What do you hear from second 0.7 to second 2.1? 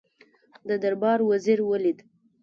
دربار وزیر ولید.